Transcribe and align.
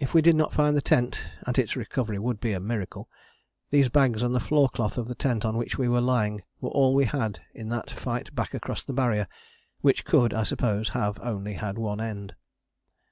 If 0.00 0.14
we 0.14 0.20
did 0.20 0.34
not 0.34 0.52
find 0.52 0.76
the 0.76 0.80
tent 0.82 1.30
(and 1.46 1.56
its 1.56 1.76
recovery 1.76 2.18
would 2.18 2.40
be 2.40 2.50
a 2.54 2.58
miracle) 2.58 3.08
these 3.70 3.88
bags 3.88 4.20
and 4.20 4.34
the 4.34 4.40
floor 4.40 4.68
cloth 4.68 4.98
of 4.98 5.06
the 5.06 5.14
tent 5.14 5.44
on 5.44 5.56
which 5.56 5.78
we 5.78 5.86
were 5.86 6.00
lying 6.00 6.42
were 6.60 6.70
all 6.70 6.92
we 6.92 7.04
had 7.04 7.38
in 7.54 7.68
that 7.68 7.88
fight 7.88 8.34
back 8.34 8.52
across 8.52 8.82
the 8.82 8.92
Barrier 8.92 9.28
which 9.80 10.04
could, 10.04 10.34
I 10.34 10.42
suppose, 10.42 10.88
have 10.88 11.20
only 11.22 11.52
had 11.52 11.78
one 11.78 12.00
end. 12.00 12.34